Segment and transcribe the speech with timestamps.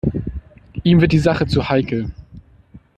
[0.81, 2.09] Ihm wird die Sache zu heikel.